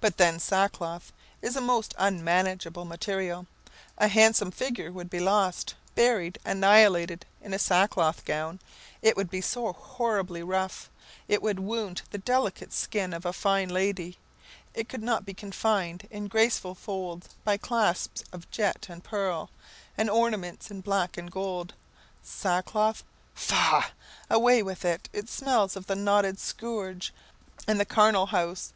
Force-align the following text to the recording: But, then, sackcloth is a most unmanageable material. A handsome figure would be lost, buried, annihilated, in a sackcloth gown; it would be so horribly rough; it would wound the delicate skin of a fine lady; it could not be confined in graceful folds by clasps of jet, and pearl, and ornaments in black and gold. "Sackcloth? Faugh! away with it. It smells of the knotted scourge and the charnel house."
But, 0.00 0.16
then, 0.16 0.40
sackcloth 0.40 1.12
is 1.42 1.54
a 1.54 1.60
most 1.60 1.94
unmanageable 1.98 2.86
material. 2.86 3.46
A 3.98 4.08
handsome 4.08 4.50
figure 4.50 4.90
would 4.90 5.10
be 5.10 5.20
lost, 5.20 5.74
buried, 5.94 6.38
annihilated, 6.46 7.26
in 7.42 7.52
a 7.52 7.58
sackcloth 7.58 8.24
gown; 8.24 8.58
it 9.02 9.18
would 9.18 9.28
be 9.28 9.42
so 9.42 9.74
horribly 9.74 10.42
rough; 10.42 10.88
it 11.28 11.42
would 11.42 11.58
wound 11.60 12.00
the 12.10 12.16
delicate 12.16 12.72
skin 12.72 13.12
of 13.12 13.26
a 13.26 13.34
fine 13.34 13.68
lady; 13.68 14.16
it 14.72 14.88
could 14.88 15.02
not 15.02 15.26
be 15.26 15.34
confined 15.34 16.08
in 16.10 16.26
graceful 16.26 16.74
folds 16.74 17.28
by 17.44 17.58
clasps 17.58 18.24
of 18.32 18.50
jet, 18.50 18.86
and 18.88 19.04
pearl, 19.04 19.50
and 19.98 20.08
ornaments 20.08 20.70
in 20.70 20.80
black 20.80 21.18
and 21.18 21.30
gold. 21.30 21.74
"Sackcloth? 22.22 23.04
Faugh! 23.34 23.90
away 24.30 24.62
with 24.62 24.86
it. 24.86 25.10
It 25.12 25.28
smells 25.28 25.76
of 25.76 25.84
the 25.86 25.96
knotted 25.96 26.38
scourge 26.40 27.12
and 27.68 27.78
the 27.78 27.84
charnel 27.84 28.24
house." 28.28 28.72